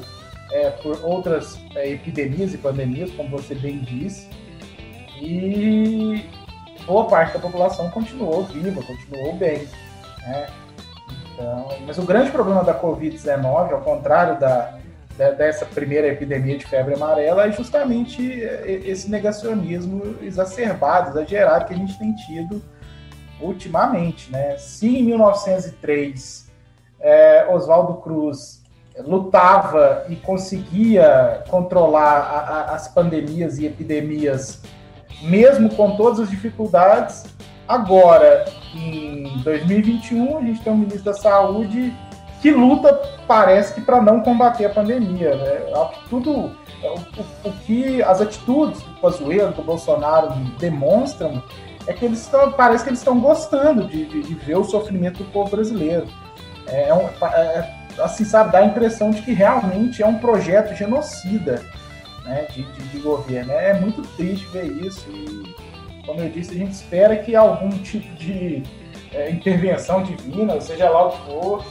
[0.53, 4.29] é, por outras é, epidemias e pandemias, como você bem disse,
[5.21, 6.29] e
[6.87, 9.67] boa parte da população continuou viva, continuou bem,
[10.19, 10.47] né?
[11.33, 14.79] Então, mas o grande problema da Covid-19, ao contrário da,
[15.33, 18.23] dessa primeira epidemia de febre amarela é justamente
[18.67, 22.63] esse negacionismo exacerbado, exagerado que a gente tem tido
[23.41, 24.33] ultimamente.
[24.33, 24.57] Né?
[24.57, 26.51] Se em 1903
[27.01, 28.63] é, Oswaldo Cruz
[28.99, 34.63] lutava e conseguia controlar a, a, as pandemias e epidemias,
[35.23, 37.25] mesmo com todas as dificuldades,
[37.69, 41.95] agora, em 2021, a gente tem um ministro da Saúde
[42.41, 42.93] que luta,
[43.27, 45.35] parece que, para não combater a pandemia.
[45.35, 45.61] Né?
[46.09, 46.33] Tudo
[46.83, 51.43] o, o, que as atitudes do Pazuello, do Bolsonaro demonstram
[51.87, 55.23] é que eles estão, parece que eles estão gostando de, de, de, ver o sofrimento
[55.23, 56.07] do povo brasileiro.
[56.67, 61.63] É, é, é, assim, sabe, dá a impressão de que realmente é um projeto genocida
[62.25, 63.53] né, de, de, de governo.
[63.53, 65.55] É muito triste ver isso e,
[66.07, 68.63] como eu disse, a gente espera que algum tipo de
[69.13, 71.65] é, intervenção divina, seja lá o que for,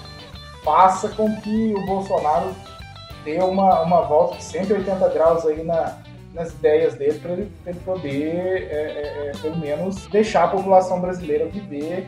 [0.64, 2.56] faça com que o Bolsonaro
[3.24, 5.98] dê uma, uma volta de 180 graus aí na,
[6.34, 11.00] nas ideias dele para ele, ele, poder, é, é, é, pelo menos, deixar a população
[11.00, 12.08] brasileira viver,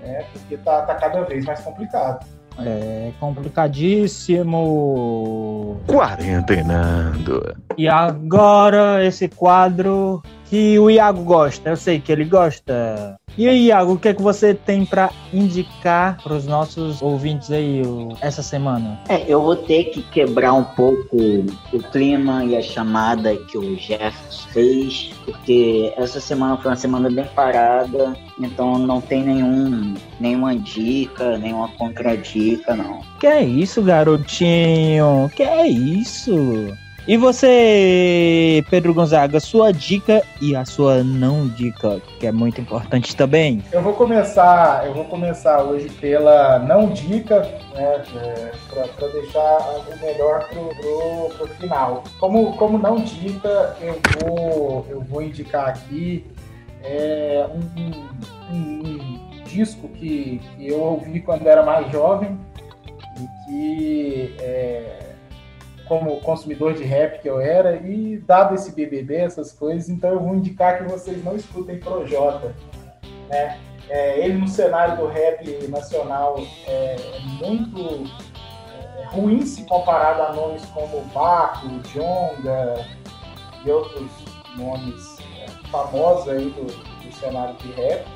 [0.00, 2.24] né, porque tá, tá cada vez mais complicado.
[2.58, 5.80] É complicadíssimo.
[5.86, 7.54] Quarentenando.
[7.78, 11.70] E agora esse quadro que o Iago gosta.
[11.70, 13.16] Eu sei que ele gosta.
[13.38, 17.80] E aí, Iago, o que é que você tem pra indicar pros nossos ouvintes aí
[17.82, 18.98] o- essa semana?
[19.08, 21.16] É, eu vou ter que quebrar um pouco
[21.72, 27.08] o clima e a chamada que o Jefferson fez, porque essa semana foi uma semana
[27.08, 33.00] bem parada, então não tem nenhum, nenhuma dica, nenhuma contradica, não.
[33.20, 35.30] Que é isso, garotinho?
[35.34, 36.76] Que é isso?
[37.10, 43.16] E você, Pedro Gonzaga, sua dica e a sua não dica, que é muito importante
[43.16, 43.64] também.
[43.72, 47.40] Eu vou começar, eu vou começar hoje pela não dica,
[47.74, 49.58] né, é, para deixar
[49.92, 52.04] o melhor pro, pro, pro final.
[52.20, 56.24] Como, como não dica, eu vou, eu vou indicar aqui
[56.84, 57.82] é, um,
[58.54, 62.38] um- um disco que, que eu ouvi quando era mais jovem
[63.18, 65.09] e que é,
[65.90, 70.20] como consumidor de rap que eu era, e dado esse BBB, essas coisas, então eu
[70.20, 72.54] vou indicar que vocês não escutem Projota,
[73.28, 73.58] né?
[73.88, 76.36] É, ele no cenário do rap nacional
[76.68, 76.96] é
[77.44, 78.08] muito
[78.72, 82.86] é, ruim se comparado a nomes como Baco, Jonga
[83.64, 84.08] e outros
[84.56, 88.06] nomes é, famosos aí do, do cenário de rap.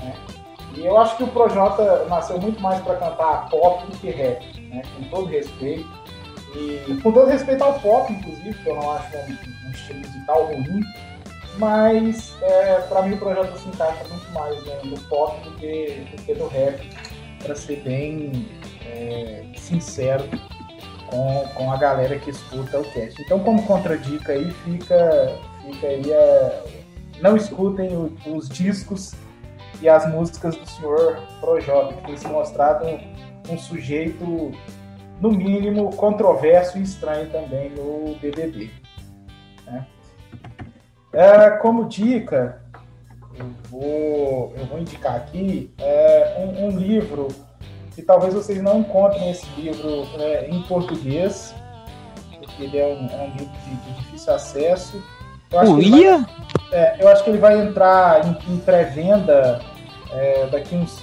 [0.00, 0.14] Né?
[0.74, 4.60] E eu acho que o Projota nasceu muito mais para cantar pop do que rap,
[4.60, 4.82] né?
[4.94, 5.97] com todo respeito.
[6.54, 10.46] E com todo respeito ao pop, inclusive, que eu não acho um, um estilo musical
[10.46, 10.80] ruim,
[11.58, 16.06] mas é, para mim o projeto se encaixa muito mais né, no pop do que,
[16.16, 16.80] do que no rap,
[17.42, 18.48] para ser bem
[18.86, 20.24] é, sincero
[21.06, 23.20] com, com a galera que escuta o cast.
[23.22, 26.62] Então, como contradica aí, fica, fica aí a,
[27.20, 29.12] não escutem o- os discos
[29.80, 32.98] e as músicas do senhor Projota, que tem se mostrado um,
[33.50, 34.52] um sujeito,
[35.20, 38.70] no mínimo, controverso e estranho também no BBB.
[39.66, 39.86] né?
[41.12, 42.62] É, como dica,
[43.36, 47.28] eu vou, eu vou indicar aqui é, um, um livro
[47.94, 51.54] que talvez vocês não encontrem esse livro é, em português,
[52.38, 55.02] porque ele é um, é um livro de, de difícil acesso.
[55.50, 56.26] Eu acho, que ele vai,
[56.72, 59.60] é, eu acho que ele vai entrar em, em pré-venda
[60.12, 61.02] é, daqui uns,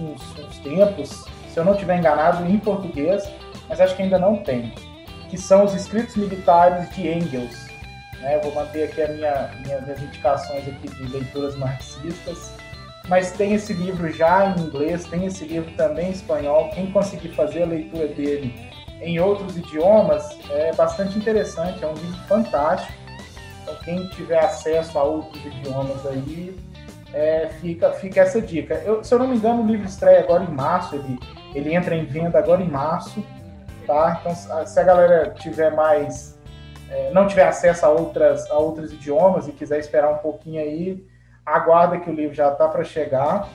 [0.00, 3.28] uns, uns tempos, se eu não estiver enganado, em português,
[3.68, 4.72] mas acho que ainda não tem,
[5.28, 7.66] que são os escritos militares de Engels.
[8.20, 8.38] né?
[8.42, 12.52] Vou manter aqui a minha, minha- minhas indicações aqui de leituras marxistas,
[13.08, 16.70] mas tem esse livro já em inglês, tem esse livro também em espanhol.
[16.70, 18.54] Quem conseguir fazer a leitura dele
[19.00, 22.92] em outros idiomas é bastante interessante, é um livro fantástico.
[23.62, 26.56] Então, quem tiver acesso a outros idiomas aí,
[27.12, 28.74] é, fica, fica essa dica.
[28.86, 31.18] Eu- se eu não me engano, o livro estreia agora em março, ele,
[31.54, 33.24] ele entra em venda agora em março,
[33.86, 34.18] tá?
[34.20, 34.34] Então,
[34.66, 36.38] se- a galera tiver mais,
[36.90, 41.06] é, não tiver acesso a, outras, a outros idiomas e quiser esperar um pouquinho aí,
[41.44, 43.48] aguarda que o livro já está para chegar.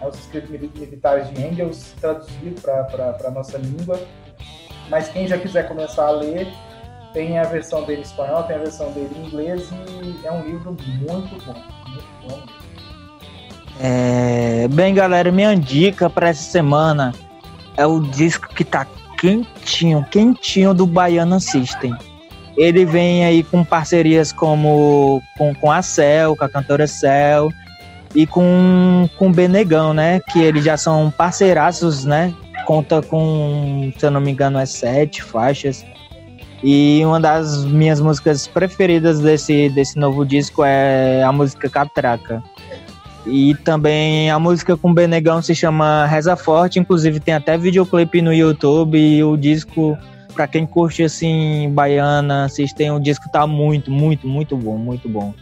[0.00, 3.98] É os escritos mili- militares de Engels, traduzido para a nossa língua.
[4.88, 6.46] Mas quem já quiser começar a ler,
[7.12, 9.68] tem a versão dele em espanhol, tem a versão dele em inglês
[10.22, 11.54] e é um livro muito bom.
[11.88, 12.67] Muito bom.
[13.80, 17.12] É, bem, galera, minha dica pra essa semana
[17.76, 18.86] é o disco que tá
[19.18, 21.96] quentinho, quentinho do Baiana System.
[22.56, 27.50] Ele vem aí com parcerias como com, com a Cel, com a cantora Cel
[28.14, 30.20] e com, com Benegão, né?
[30.32, 32.34] Que eles já são parceiraços, né?
[32.66, 35.84] Conta com, se eu não me engano, é sete faixas.
[36.62, 42.42] E uma das minhas músicas preferidas desse, desse novo disco é a música Catraca.
[43.28, 48.32] E também a música com Benegão se chama Reza Forte, inclusive tem até videoclipe no
[48.32, 49.96] YouTube e o disco,
[50.34, 55.34] pra quem curte assim, baiana, assistem, o disco tá muito, muito, muito bom, muito bom.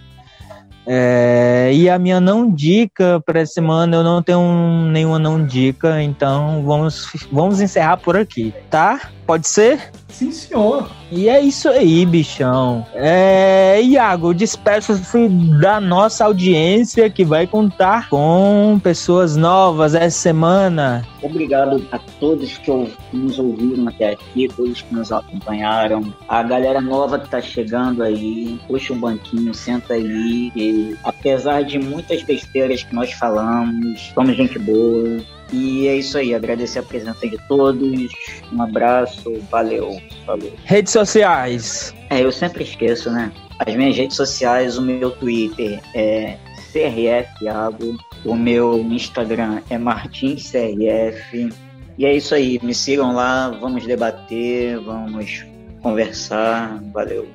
[0.88, 6.00] É, e a minha não dica para essa semana, eu não tenho nenhuma não dica,
[6.02, 9.10] então vamos, vamos encerrar por aqui, tá?
[9.26, 9.90] Pode ser?
[10.08, 10.88] Sim, senhor.
[11.10, 12.86] E é isso aí, bichão.
[12.94, 15.28] É, Iago, despeça-se
[15.60, 21.04] da nossa audiência que vai contar com pessoas novas essa semana.
[21.22, 22.70] Obrigado a todos que
[23.12, 26.14] nos ouviram até aqui, todos que nos acompanharam.
[26.28, 30.52] A galera nova que tá chegando aí, puxa um banquinho, senta aí.
[30.56, 35.20] E apesar de muitas besteiras que nós falamos, somos gente boa.
[35.52, 38.12] E é isso aí, agradecer a presença de todos.
[38.52, 40.52] Um abraço, valeu, falou.
[40.64, 41.94] Redes sociais.
[42.10, 43.32] É, eu sempre esqueço, né?
[43.58, 46.36] As minhas redes sociais, o meu Twitter é
[46.72, 51.50] CRFiago, o meu Instagram é MartinsCRF.
[51.98, 55.46] E é isso aí, me sigam lá, vamos debater, vamos
[55.80, 57.26] conversar, valeu.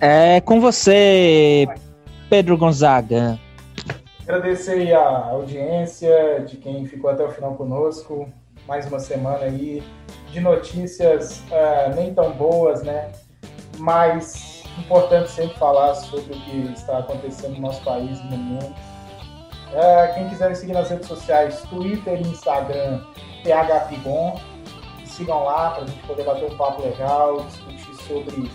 [0.00, 1.68] É com você,
[2.28, 3.38] Pedro Gonzaga.
[4.28, 8.30] Agradecer aí a audiência de quem ficou até o final conosco.
[8.66, 9.82] Mais uma semana aí
[10.30, 13.10] de notícias uh, nem tão boas, né?
[13.78, 18.66] Mas importante sempre falar sobre o que está acontecendo no nosso país e no mundo.
[18.66, 23.00] Uh, quem quiser me seguir nas redes sociais, Twitter e Instagram,
[23.42, 24.38] THPigon.
[25.06, 28.50] Sigam lá para a gente poder bater um papo legal, discutir sobre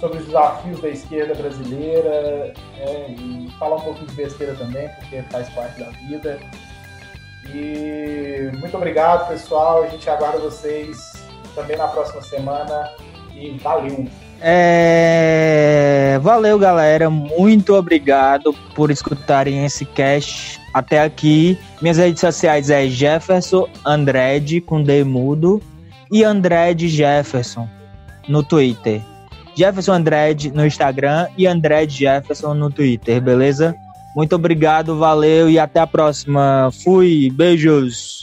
[0.00, 5.22] sobre os desafios da esquerda brasileira é, e falar um pouquinho de besteira também, porque
[5.30, 6.40] faz parte da vida.
[7.52, 9.82] E muito obrigado, pessoal.
[9.82, 11.12] A gente aguarda vocês
[11.54, 12.90] também na próxima semana.
[13.34, 14.06] E valeu!
[14.40, 16.18] É...
[16.22, 17.10] Valeu, galera.
[17.10, 21.58] Muito obrigado por escutarem esse cast até aqui.
[21.82, 25.60] Minhas redes sociais é Jefferson Andred com D mudo
[26.10, 27.68] e Andred Jefferson
[28.28, 29.02] no Twitter.
[29.56, 33.74] Jefferson Andrade no Instagram e Andrade Jefferson no Twitter, beleza?
[34.14, 36.70] Muito obrigado, valeu e até a próxima.
[36.82, 38.20] Fui, beijos.